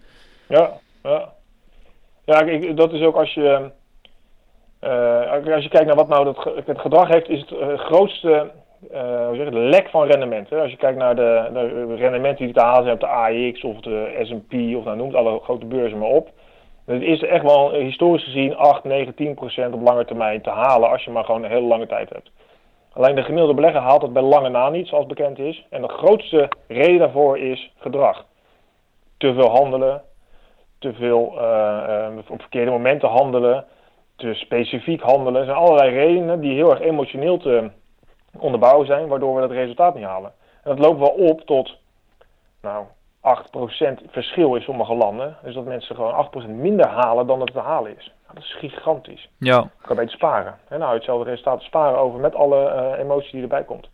[0.47, 0.71] Ja,
[1.03, 1.33] ja.
[2.25, 3.71] ja ik, dat is ook als je
[4.81, 8.51] uh, als je kijkt naar wat nou dat, het gedrag heeft, is het uh, grootste
[8.91, 10.49] uh, hoe zeg lek van rendement.
[10.49, 10.61] Hè?
[10.61, 13.79] Als je kijkt naar de, de rendementen die te halen zijn op de AEX of
[13.79, 16.29] de S&P of nou noemt alle grote beurzen maar op.
[16.85, 20.89] Het is echt wel historisch gezien 8, 9, 10 procent op lange termijn te halen
[20.89, 22.31] als je maar gewoon een hele lange tijd hebt.
[22.93, 25.65] Alleen de gemiddelde belegger haalt het bij lange na niet, zoals bekend is.
[25.69, 28.25] En de grootste reden daarvoor is gedrag.
[29.17, 30.01] Te veel handelen,
[30.79, 31.21] te veel
[32.29, 33.65] op verkeerde momenten handelen,
[34.15, 35.39] te specifiek handelen.
[35.39, 37.71] Er zijn allerlei redenen die heel erg emotioneel te
[38.37, 40.33] onderbouwen zijn, waardoor we dat resultaat niet halen.
[40.63, 41.77] En dat loopt wel op tot
[42.61, 42.85] nou,
[43.21, 45.37] 8% verschil in sommige landen.
[45.43, 48.11] Dus dat mensen gewoon 8% minder halen dan het te halen is.
[48.23, 49.29] Nou, dat is gigantisch.
[49.37, 49.69] Ja.
[49.81, 50.57] kan beter sparen.
[50.67, 53.89] En nou, hetzelfde resultaat sparen over met alle uh, emotie die erbij komt.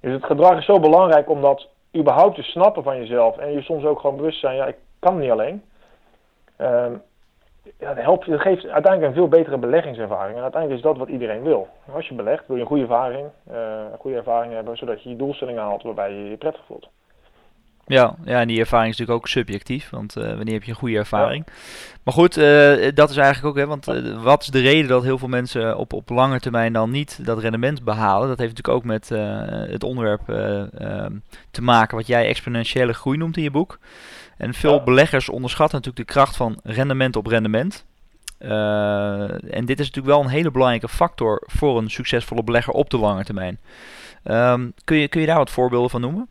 [0.00, 3.36] Dus het gedrag is zo belangrijk om dat überhaupt te snappen van jezelf.
[3.36, 5.62] En je soms ook gewoon bewust zijn, ja, ik kan niet alleen.
[6.58, 7.02] Um,
[7.78, 10.36] ja, dat, helpt, dat geeft uiteindelijk een veel betere beleggingservaring.
[10.36, 11.68] En uiteindelijk is dat wat iedereen wil.
[11.92, 13.56] Als je belegt, wil je een goede ervaring, uh,
[13.92, 16.88] een goede ervaring hebben, zodat je je doelstellingen haalt waarbij je je prettig voelt.
[17.88, 20.76] Ja, ja, en die ervaring is natuurlijk ook subjectief, want uh, wanneer heb je een
[20.76, 21.46] goede ervaring?
[22.02, 25.02] Maar goed, uh, dat is eigenlijk ook, hè, want uh, wat is de reden dat
[25.02, 28.28] heel veel mensen op, op lange termijn dan niet dat rendement behalen?
[28.28, 29.08] Dat heeft natuurlijk ook met
[29.70, 31.12] het onderwerp ehm,
[31.50, 33.78] te maken wat jij exponentiële groei noemt in je boek.
[34.36, 34.82] En veel ja.
[34.82, 37.84] beleggers onderschatten natuurlijk de kracht van rendement op rendement.
[38.38, 42.98] en dit is natuurlijk wel een hele belangrijke factor voor een succesvolle belegger op de
[42.98, 43.58] lange termijn.
[44.24, 46.28] Um, kun, je, kun je daar wat voorbeelden van noemen?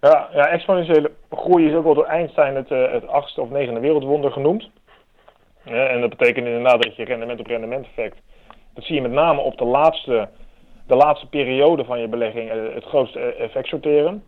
[0.00, 3.80] Ja, ja, exponentiële groei is ook wel door Einstein het, uh, het achtste of negende
[3.80, 4.70] wereldwonder genoemd.
[5.64, 8.16] En dat betekent inderdaad dat je rendement op rendement effect.
[8.74, 10.28] Dat zie je met name op de laatste,
[10.86, 14.24] de laatste periode van je belegging uh, het grootste effect sorteren.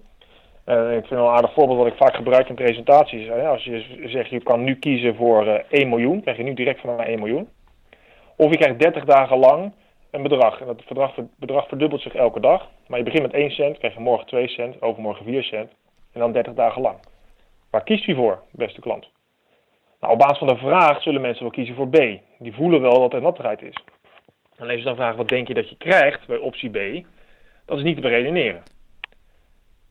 [0.67, 3.31] Ik vind een aardig voorbeeld wat ik vaak gebruik in presentaties.
[3.31, 6.97] als je zegt je kan nu kiezen voor 1 miljoen, krijg je nu direct van
[6.97, 7.49] mij 1 miljoen.
[8.37, 9.73] Of je krijgt 30 dagen lang
[10.13, 10.61] een bedrag.
[10.61, 12.69] En dat bedrag, bedrag verdubbelt zich elke dag.
[12.87, 15.71] Maar je begint met 1 cent, krijg je morgen 2 cent, overmorgen 4 cent.
[16.13, 16.97] En dan 30 dagen lang.
[17.71, 19.11] Waar kiest u voor, beste klant?
[20.01, 21.97] Nou, op basis van de vraag zullen mensen wel kiezen voor B.
[22.39, 23.75] Die voelen wel dat er nattigheid is.
[24.57, 27.07] En als je dan vraagt wat denk je dat je krijgt bij optie B,
[27.65, 28.63] dat is niet te beredeneren.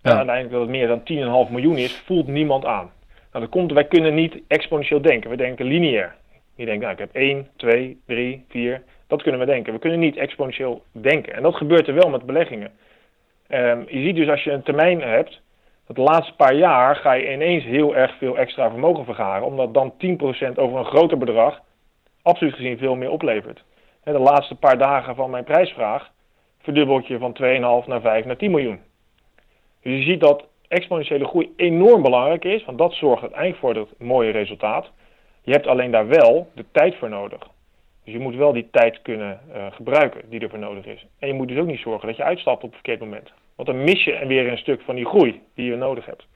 [0.01, 0.15] Ja.
[0.15, 2.91] uiteindelijk dat het meer dan 10,5 miljoen is, voelt niemand aan.
[3.31, 6.15] Nou, dat komt, wij kunnen niet exponentieel denken, we denken lineair.
[6.55, 9.73] Je denkt, nou, ik heb 1, 2, 3, 4, dat kunnen we denken.
[9.73, 11.33] We kunnen niet exponentieel denken.
[11.33, 12.71] En dat gebeurt er wel met beleggingen.
[13.49, 15.41] Um, je ziet dus als je een termijn hebt,
[15.87, 19.45] dat de laatste paar jaar ga je ineens heel erg veel extra vermogen vergaren.
[19.45, 21.61] Omdat dan 10% over een groter bedrag
[22.21, 23.63] absoluut gezien veel meer oplevert.
[24.03, 26.11] de laatste paar dagen van mijn prijsvraag
[26.61, 27.37] verdubbelt je van
[27.83, 28.79] 2,5 naar 5 naar 10 miljoen.
[29.81, 33.99] Dus je ziet dat exponentiële groei enorm belangrijk is, want dat zorgt uiteindelijk voor het
[33.99, 34.91] mooie resultaat.
[35.41, 37.47] Je hebt alleen daar wel de tijd voor nodig.
[38.03, 41.05] Dus je moet wel die tijd kunnen uh, gebruiken die ervoor nodig is.
[41.19, 43.31] En je moet dus ook niet zorgen dat je uitstapt op het verkeerd moment.
[43.55, 46.27] Want dan mis je weer een stuk van die groei die je nodig hebt.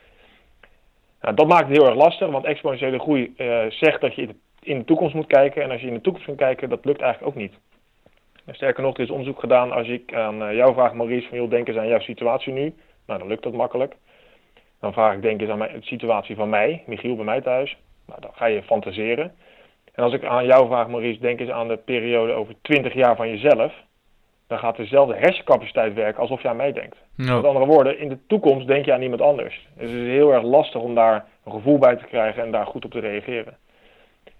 [1.21, 4.29] Nou, dat maakt het heel erg lastig, want exponentiële groei uh, zegt dat je
[4.61, 5.63] in de toekomst moet kijken.
[5.63, 7.53] En als je in de toekomst moet kijken, dat lukt eigenlijk ook niet.
[8.51, 11.49] Sterker nog, er is onderzoek gedaan als ik aan uh, jou vraag, Maurice, van joh,
[11.49, 12.73] denk eens aan jouw situatie nu.
[13.05, 13.95] Nou, dan lukt dat makkelijk.
[14.79, 17.77] Dan vraag ik, denk eens aan mijn, de situatie van mij, Michiel bij mij thuis.
[18.07, 19.35] Nou, dan ga je fantaseren.
[19.95, 23.15] En als ik aan jou vraag, Maurice, denk eens aan de periode over 20 jaar
[23.15, 23.73] van jezelf.
[24.47, 26.97] Dan gaat dezelfde hersencapaciteit werken alsof je aan mij denkt.
[27.15, 29.67] Met andere woorden, in de toekomst denk je aan iemand anders.
[29.77, 32.65] Dus het is heel erg lastig om daar een gevoel bij te krijgen en daar
[32.65, 33.57] goed op te reageren.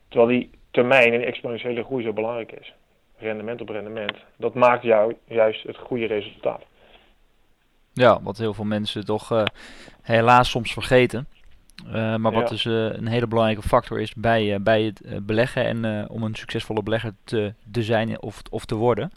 [0.08, 2.74] Terwijl die termijn en die exponentiële groei zo belangrijk is.
[3.18, 4.16] Rendement op rendement.
[4.38, 6.62] Dat maakt jou juist het goede resultaat.
[7.94, 9.44] Ja, wat heel veel mensen toch uh,
[10.02, 11.28] helaas soms vergeten.
[11.88, 15.66] Uh, maar wat dus uh, een hele belangrijke factor is bij, uh, bij het beleggen
[15.66, 19.12] en om een succesvolle belegger te, te zijn of, of te worden.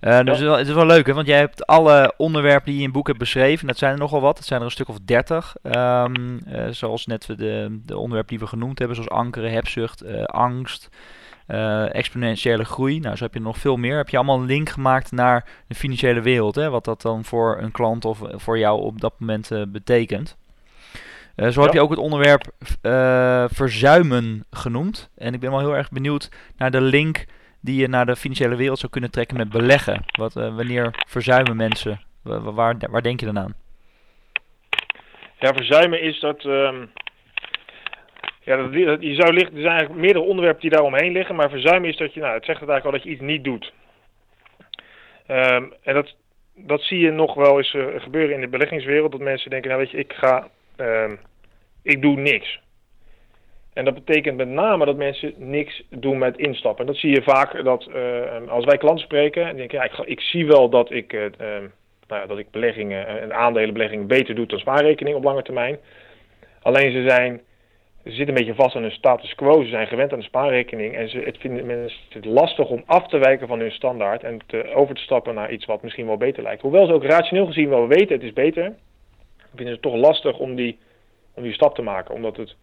[0.00, 2.74] Dus het is, wel, het is wel leuk, hè, want jij hebt alle onderwerpen die
[2.74, 4.72] je in je boek hebt beschreven, dat zijn er nogal wat, het zijn er een
[4.72, 5.56] stuk of dertig.
[5.62, 10.88] Um, zoals net de, de onderwerpen die we genoemd hebben, zoals ankeren, hebzucht, angst,
[11.92, 13.00] exponentiële groei.
[13.00, 13.96] Nou, zo heb je nog veel meer.
[13.96, 17.58] Heb je allemaal een link gemaakt naar de financiële wereld, hè, wat dat dan voor
[17.60, 20.36] een klant of voor jou op dat moment betekent.
[21.36, 22.42] Uh, zo heb je ook het onderwerp
[22.82, 25.10] uh, verzuimen genoemd.
[25.16, 27.24] En ik ben wel heel erg benieuwd naar de link
[27.60, 30.04] die je naar de financiële wereld zou kunnen trekken met beleggen.
[30.18, 32.00] Wat, uh, wanneer verzuimen mensen?
[32.22, 33.54] Waar, waar, denk je dan aan?
[35.38, 36.44] Ja, verzuimen is dat.
[36.44, 36.90] Um,
[38.42, 41.34] ja, dat, dat, je zou liggen, er zijn eigenlijk meerdere onderwerpen die daaromheen liggen.
[41.34, 43.44] Maar verzuimen is dat je, nou, het zegt het eigenlijk al dat je iets niet
[43.44, 43.72] doet.
[45.28, 46.14] Um, en dat,
[46.54, 49.12] dat zie je nog wel eens gebeuren in de beleggingswereld.
[49.12, 50.48] Dat mensen denken, nou weet je, ik ga
[50.80, 51.10] uh,
[51.82, 52.60] ik doe niks.
[53.72, 56.86] En dat betekent met name dat mensen niks doen met instappen.
[56.86, 59.98] En dat zie je vaak dat uh, als wij klanten spreken, en denk ja, ik,
[59.98, 61.20] ik, zie wel dat ik, uh,
[62.08, 65.78] nou ja, dat ik beleggingen en aandelenbeleggingen beter doe dan spaarrekening op lange termijn.
[66.62, 67.40] Alleen ze zijn,
[68.04, 69.62] ze zitten een beetje vast aan hun status quo.
[69.62, 73.08] Ze zijn gewend aan de spaarrekening en ze, het vinden mensen het lastig om af
[73.08, 76.16] te wijken van hun standaard en te, over te stappen naar iets wat misschien wel
[76.16, 76.62] beter lijkt.
[76.62, 78.74] Hoewel ze ook rationeel gezien wel weten het is beter,
[79.54, 80.78] vinden ze het toch lastig om die
[81.34, 82.14] om die stap te maken.
[82.14, 82.56] Omdat het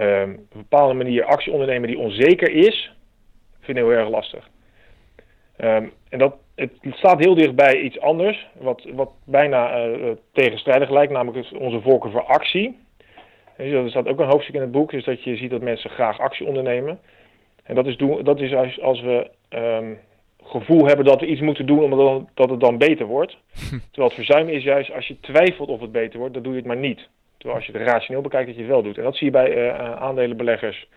[0.00, 2.92] um, op een bepaalde manier actie ondernemen die onzeker is,
[3.60, 4.48] vind ik heel erg lastig.
[5.58, 10.90] Um, en dat, het staat heel dicht bij iets anders, wat, wat bijna uh, tegenstrijdig
[10.90, 12.78] lijkt, namelijk onze voorkeur voor actie.
[13.56, 15.90] En er staat ook een hoofdstuk in het boek, is dat je ziet dat mensen
[15.90, 16.98] graag actie ondernemen.
[17.62, 19.98] En dat is, doen, dat is als, als we um,
[20.44, 23.36] gevoel hebben dat we iets moeten doen omdat dat het dan beter wordt.
[23.90, 26.58] Terwijl het verzuim is juist als je twijfelt of het beter wordt, dan doe je
[26.58, 27.08] het maar niet.
[27.36, 28.98] Terwijl als je het rationeel bekijkt, dat je het wel doet.
[28.98, 30.88] En dat zie je bij uh, aandelenbeleggers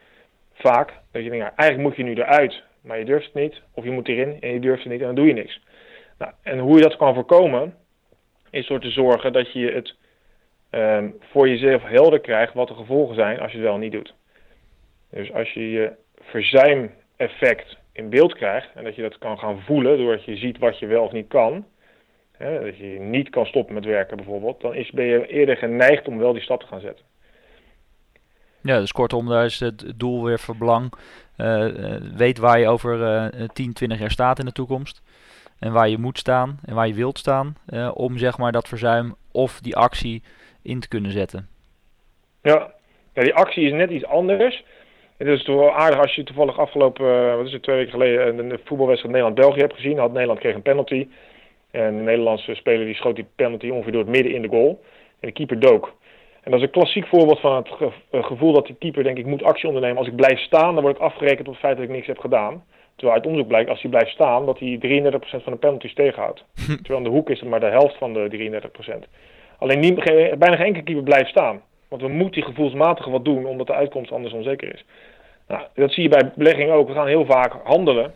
[0.54, 0.94] vaak.
[1.12, 3.62] Dat je denkt, nou, eigenlijk moet je nu eruit, maar je durft het niet.
[3.74, 5.62] Of je moet erin en je durft het niet en dan doe je niks.
[6.18, 7.76] Nou, en hoe je dat kan voorkomen,
[8.50, 9.96] is door te zorgen dat je het
[10.72, 14.14] um, voor jezelf helder krijgt wat de gevolgen zijn als je het wel niet doet.
[15.12, 19.98] Dus als je je verzuimeffect in beeld krijgt en dat je dat kan gaan voelen
[19.98, 21.66] doordat je ziet wat je wel of niet kan,
[22.38, 26.08] hè, dat je niet kan stoppen met werken bijvoorbeeld, dan is, ben je eerder geneigd
[26.08, 27.06] om wel die stap te gaan zetten.
[28.62, 30.94] Ja, dus kortom, daar is het doel weer voor belang.
[31.38, 31.68] Uh,
[32.16, 35.02] weet waar je over uh, 10, 20 jaar staat in de toekomst.
[35.60, 37.56] En waar je moet staan en waar je wilt staan.
[37.70, 40.24] Uh, om zeg maar dat verzuim of die actie
[40.62, 41.48] in te kunnen zetten.
[42.42, 42.74] Ja,
[43.14, 44.64] ja die actie is net iets anders.
[45.18, 48.38] Het is toch wel aardig als je toevallig afgelopen, wat is het, twee weken geleden,
[48.38, 49.98] een voetbalwedstrijd Nederland-België hebt gezien.
[49.98, 51.08] Had Nederland kreeg een penalty.
[51.72, 54.84] En de Nederlandse speler die schoot die penalty ongeveer door het midden in de goal.
[55.20, 55.94] En de keeper dook.
[56.42, 57.56] En dat is een klassiek voorbeeld van
[58.12, 59.98] het gevoel dat die keeper denkt ik moet actie ondernemen.
[59.98, 62.20] Als ik blijf staan, dan word ik afgerekend op het feit dat ik niks heb
[62.20, 62.64] gedaan.
[62.96, 66.44] Terwijl uit onderzoek blijkt, als hij blijft staan, dat hij 33% van de penalties tegenhoudt.
[66.84, 68.94] Terwijl in de hoek is het maar de helft van de 33%.
[69.58, 69.96] Alleen niet,
[70.40, 71.62] bijna geen enkele keeper blijft staan.
[71.88, 74.86] Want we moeten gevoelsmatig wat doen, omdat de uitkomst anders onzeker is.
[75.48, 76.88] Nou, dat zie je bij belegging ook.
[76.88, 78.14] We gaan heel vaak handelen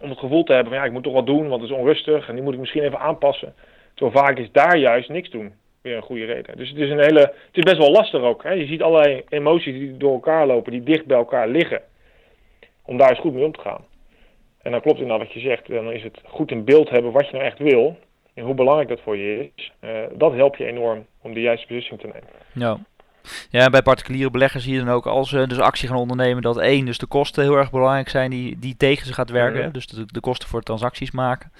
[0.00, 1.76] om het gevoel te hebben van ja, ik moet toch wat doen, want het is
[1.76, 3.54] onrustig en die moet ik misschien even aanpassen.
[3.94, 5.52] Terwijl vaak is daar juist niks doen
[5.84, 6.56] weer een goede reden.
[6.56, 8.42] Dus het is, een hele, het is best wel lastig ook.
[8.42, 8.50] Hè?
[8.50, 11.82] Je ziet allerlei emoties die door elkaar lopen, die dicht bij elkaar liggen.
[12.84, 13.84] Om daar eens goed mee om te gaan.
[14.62, 15.68] En dan klopt inderdaad wat je zegt.
[15.68, 17.98] Dan is het goed in beeld hebben wat je nou echt wil.
[18.34, 19.72] En hoe belangrijk dat voor je is.
[19.80, 22.28] Uh, dat helpt je enorm om de juiste beslissing te nemen.
[22.52, 22.78] Ja.
[23.50, 26.58] Ja, bij particuliere beleggers zie je dan ook als ze dus actie gaan ondernemen dat
[26.58, 29.62] één, dus de kosten heel erg belangrijk zijn die, die tegen ze gaat werken.
[29.62, 29.72] -hmm.
[29.72, 31.52] Dus de, de, kosten voor transacties maken.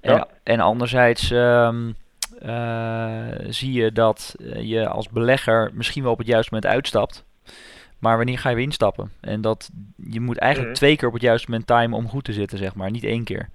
[0.00, 0.28] En, ja.
[0.42, 1.96] en anderzijds um,
[2.42, 7.24] uh, zie je dat je als belegger misschien wel op het juiste moment uitstapt.
[7.98, 9.12] Maar wanneer ga je weer instappen?
[9.20, 10.78] En dat je moet eigenlijk mm.
[10.78, 12.90] twee keer op het juiste moment timen om goed te zitten, zeg maar.
[12.90, 13.48] Niet één keer.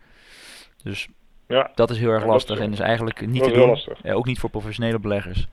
[0.84, 1.08] Dus
[1.52, 1.72] ja.
[1.76, 2.60] dat is heel erg ja, lastig.
[2.60, 3.80] En is eigenlijk niet te doen.
[4.04, 5.48] Ja, ook niet voor professionele beleggers.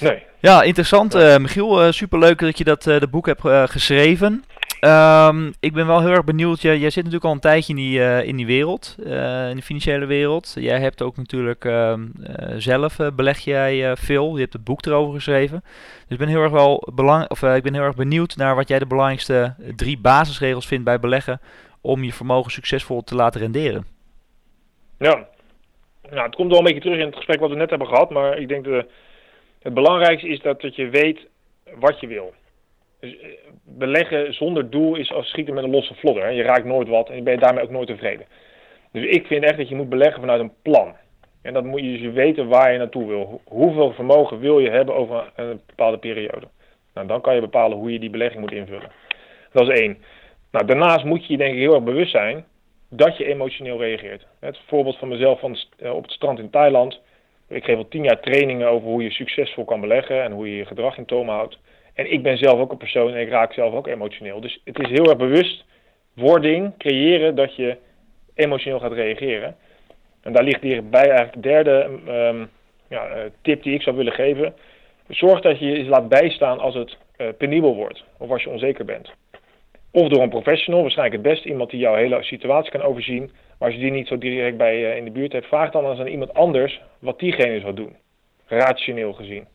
[0.00, 0.22] Nee.
[0.40, 1.14] Ja, interessant.
[1.14, 4.44] Uh, Michiel, uh, superleuk dat je dat uh, de boek hebt geschreven.
[4.80, 6.60] Um, ik ben wel heel erg benieuwd.
[6.60, 10.06] Jij, jij zit natuurlijk al een tijdje in die, in die wereld, in de financiële
[10.06, 10.52] wereld.
[10.58, 11.94] Jij hebt ook natuurlijk uh,
[12.56, 14.34] zelf beleg jij veel.
[14.34, 15.62] Je hebt het boek erover geschreven.
[16.02, 18.68] Dus ik ben heel erg wel belang, of ik ben heel erg benieuwd naar wat
[18.68, 21.40] jij de belangrijkste drie basisregels vindt bij beleggen
[21.80, 23.93] om je vermogen succesvol te laten renderen.
[24.98, 25.28] Ja,
[26.10, 28.10] nou, het komt wel een beetje terug in het gesprek wat we net hebben gehad,
[28.10, 28.86] maar ik denk dat
[29.62, 31.26] het belangrijkste is dat, dat je weet
[31.78, 32.34] wat je wil.
[33.00, 33.28] Dus eh,
[33.64, 36.32] beleggen zonder doel is als schieten met een losse vlodder.
[36.32, 38.26] Je raakt nooit wat en je bent daarmee ook nooit tevreden.
[38.92, 40.96] Dus ik vind echt dat je moet beleggen vanuit een plan.
[41.42, 43.40] En dat moet je dus weten waar je naartoe wil.
[43.44, 46.46] Hoeveel vermogen wil je hebben over een bepaalde periode.
[46.94, 48.90] Nou, dan kan je bepalen hoe je die belegging moet invullen.
[49.52, 49.98] Dat is één.
[50.50, 52.44] Nou, daarnaast moet je je denk ik heel erg bewust zijn
[52.96, 54.26] dat je emotioneel reageert.
[54.40, 57.00] Het voorbeeld van mezelf van, uh, op het strand in Thailand.
[57.48, 60.56] Ik geef al tien jaar trainingen over hoe je succesvol kan beleggen en hoe je
[60.56, 61.58] je gedrag in toom houdt.
[61.94, 64.40] En ik ben zelf ook een persoon en ik raak zelf ook emotioneel.
[64.40, 65.64] Dus het is heel erg bewust
[66.14, 67.76] wording, creëren dat je
[68.34, 69.56] emotioneel gaat reageren.
[70.22, 72.50] En daar ligt hierbij eigenlijk de derde um,
[72.88, 74.54] ja, uh, tip die ik zou willen geven.
[75.08, 78.84] Zorg dat je je laat bijstaan als het uh, penibel wordt of als je onzeker
[78.84, 79.10] bent.
[79.94, 83.30] Of door een professional, waarschijnlijk het beste, iemand die jouw hele situatie kan overzien.
[83.58, 85.90] Maar als je die niet zo direct bij je in de buurt hebt, vraag dan
[85.90, 87.96] eens aan iemand anders wat diegene zou doen.
[88.46, 89.46] Rationeel gezien.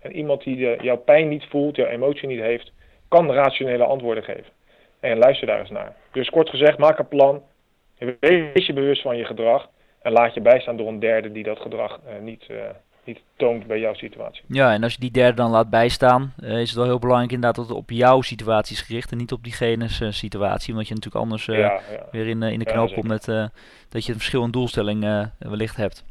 [0.00, 2.72] En iemand die de, jouw pijn niet voelt, jouw emotie niet heeft,
[3.08, 4.52] kan rationele antwoorden geven.
[5.00, 5.96] En luister daar eens naar.
[6.12, 7.42] Dus kort gezegd, maak een plan.
[8.20, 9.68] Wees je bewust van je gedrag.
[10.02, 12.46] En laat je bijstaan door een derde die dat gedrag uh, niet,
[13.04, 14.42] niet toont bij jouw situatie.
[14.46, 17.32] Ja, en als je die derde dan laat bijstaan, uh, is het wel heel belangrijk
[17.32, 20.72] inderdaad dat het op jouw situatie is gericht en niet op diegene's situatie.
[20.72, 21.80] Omdat je natuurlijk anders ja, ja.
[22.10, 23.24] weer in, in de knoop ja, komt met
[23.88, 26.04] dat je een verschil in doelstelling wellicht hebt.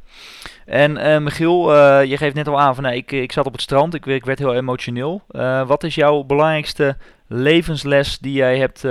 [0.65, 3.93] En Michiel, je geeft net al aan van nou, ik, ik zat op het strand,
[3.93, 5.21] ik, ik werd heel emotioneel.
[5.65, 8.87] Wat is jouw belangrijkste levensles die jij hebt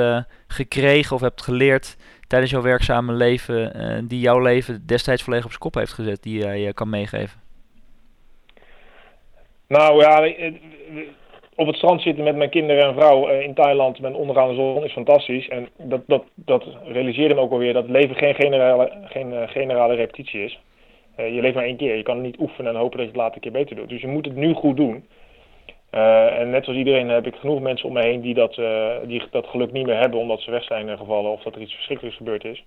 [0.46, 5.62] gekregen of hebt geleerd tijdens jouw werkzame leven, die jouw leven destijds volledig op zijn
[5.62, 7.40] kop heeft gezet, die jij kan meegeven?
[9.70, 10.32] Nou ja,
[11.54, 14.84] op het strand zitten met mijn kinderen en vrouw in Thailand met onderaan de zon
[14.84, 15.48] is fantastisch.
[15.48, 20.44] En dat, dat, dat realiseerde me ook alweer dat leven geen generale, geen, generale repetitie
[20.44, 20.60] is.
[21.16, 21.96] Je leeft maar één keer.
[21.96, 23.88] Je kan niet oefenen en hopen dat je het later een keer beter doet.
[23.88, 25.06] Dus je moet het nu goed doen.
[25.90, 28.54] En net zoals iedereen heb ik genoeg mensen om me heen die dat,
[29.06, 31.74] die dat geluk niet meer hebben omdat ze weg zijn gevallen of dat er iets
[31.74, 32.64] verschrikkelijks gebeurd is.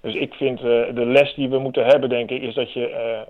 [0.00, 3.24] Dus ik vind de les die we moeten hebben, denk ik, is dat je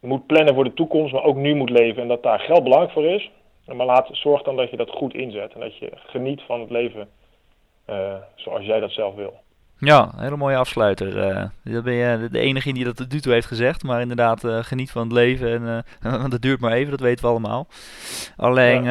[0.00, 2.02] moet plannen voor de toekomst, maar ook nu moet leven.
[2.02, 3.30] En dat daar geld belangrijk voor is.
[3.66, 6.70] Maar laat, zorg dan dat je dat goed inzet en dat je geniet van het
[6.70, 7.08] leven
[8.34, 9.34] zoals jij dat zelf wil.
[9.78, 11.14] Ja, een hele mooie afsluiter.
[11.64, 13.82] Dat ben je de enige die dat tot nu toe heeft gezegd.
[13.82, 15.50] Maar inderdaad, geniet van het leven.
[15.50, 15.84] En,
[16.20, 17.66] want dat duurt maar even, dat weten we allemaal.
[18.36, 18.84] Alleen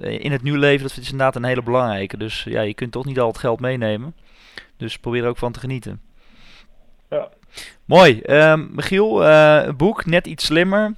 [0.00, 2.16] in het nieuwe leven, dat is inderdaad een hele belangrijke.
[2.16, 4.14] Dus ja, je kunt toch niet al het geld meenemen.
[4.76, 6.00] Dus probeer er ook van te genieten.
[7.84, 8.22] Mooi.
[8.26, 10.94] Um, Michiel, een boek, net iets slimmer.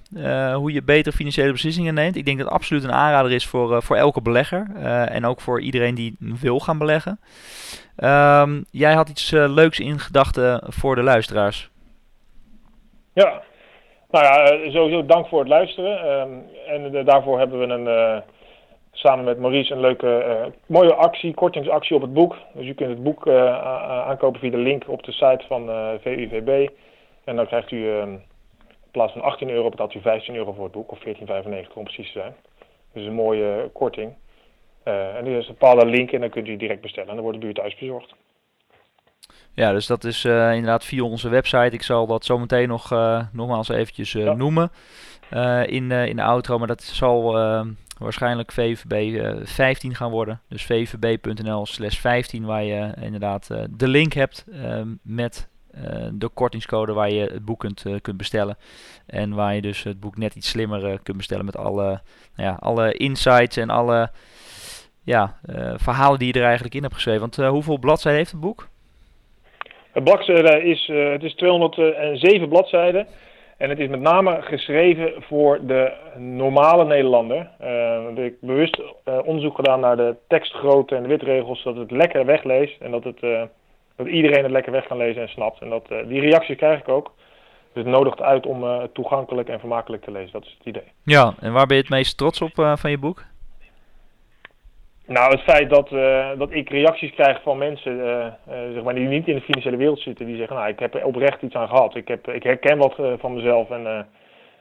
[0.55, 2.17] hoe je beter financiële beslissingen neemt.
[2.17, 4.67] Ik denk dat het absoluut een aanrader is voor, voor elke belegger.
[5.09, 7.21] en ook voor iedereen die wil gaan beleggen.
[8.05, 11.71] Um, jij had iets uh, leuks in gedachten voor de luisteraars.
[13.13, 13.43] Ja,
[14.11, 16.21] nou ja, eh, sowieso dank voor het luisteren.
[16.21, 18.23] Um, en uh, daarvoor hebben we een, uh,
[18.99, 22.37] samen met Maurice een leuke, mooie actie, kortingsactie op het boek.
[22.53, 25.67] Dus u kunt het boek aankopen via de link op de site van
[26.01, 26.69] VUVB.
[27.25, 28.23] En dan krijgt u um,
[28.69, 31.85] in plaats van 18 euro betaalt u 15 euro voor het boek, of 14,95 om
[31.85, 32.35] precies te zijn.
[32.93, 34.13] Dus een mooie korting.
[34.85, 37.25] Uh, en er is een bepaalde link en dan kunt u direct bestellen en dan
[37.25, 38.15] wordt de buurt thuis bezorgd.
[39.53, 41.75] Ja, dus dat is uh, inderdaad via onze website.
[41.75, 44.33] Ik zal dat zometeen nog uh, nogmaals eventjes ja.
[44.33, 44.71] noemen
[45.67, 46.59] in, in de outro.
[46.59, 47.37] Maar dat zal
[47.99, 50.41] waarschijnlijk VVB 15 gaan worden.
[50.49, 54.45] Dus vvb.nl slash 15 waar je inderdaad de link hebt
[55.03, 55.49] met
[56.13, 58.57] de kortingscode waar je het boek kunt, kunt bestellen.
[59.07, 62.01] En waar je dus het boek net iets slimmer kunt bestellen met alle,
[62.37, 64.11] nou ja, alle insights en alle
[65.05, 65.39] ja,
[65.77, 67.21] verhalen die je er eigenlijk in hebt geschreven.
[67.21, 68.69] Want hoeveel bladzijden heeft het boek?
[69.93, 73.07] Het bladzijde is, het is 207 bladzijden.
[73.59, 77.51] En het is met name geschreven voor de normale Nederlander.
[78.11, 78.83] ik heb bewust
[79.25, 82.81] onderzoek gedaan naar de tekstgrootte en de witregels, zodat het lekker wegleest.
[82.81, 83.21] En dat, het,
[83.97, 85.61] dat iedereen het lekker weg kan lezen en snapt.
[85.61, 87.13] En dat, die reacties krijg ik ook.
[87.73, 90.33] Dus het nodigt uit om toegankelijk en vermakelijk te lezen.
[90.33, 90.93] Dat is het idee.
[91.03, 93.25] Ja, en waar ben je het meest trots op van je boek?
[95.09, 98.95] Nou, het feit dat, uh, dat ik reacties krijg van mensen uh, uh, zeg maar,
[98.95, 101.55] die niet in de financiële wereld zitten, die zeggen, nou, ik heb er oprecht iets
[101.55, 101.95] aan gehad.
[101.95, 104.07] Ik, heb, ik herken wat van mezelf en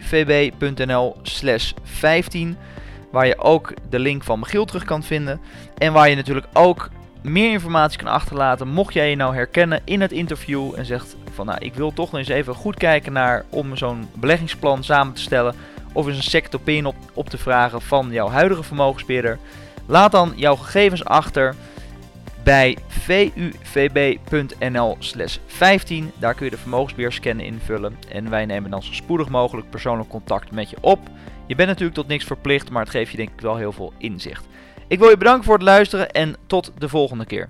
[0.00, 2.56] vuvb.nl slash 15
[3.10, 5.40] waar je ook de link van Michiel terug kan vinden
[5.78, 6.90] en waar je natuurlijk ook
[7.22, 11.46] meer informatie kan achterlaten mocht jij je nou herkennen in het interview en zegt van
[11.46, 15.54] nou ik wil toch eens even goed kijken naar om zo'n beleggingsplan samen te stellen
[15.92, 19.38] of eens een second opinion op, op te vragen van jouw huidige vermogensbeheerder.
[19.86, 21.54] Laat dan jouw gegevens achter
[22.42, 22.76] bij
[23.62, 26.12] vuvb.nl slash 15.
[26.18, 30.50] Daar kun je de vermogensbeheerscan invullen en wij nemen dan zo spoedig mogelijk persoonlijk contact
[30.50, 30.98] met je op.
[31.46, 33.92] Je bent natuurlijk tot niks verplicht, maar het geeft je denk ik wel heel veel
[33.98, 34.46] inzicht.
[34.88, 37.48] Ik wil je bedanken voor het luisteren en tot de volgende keer.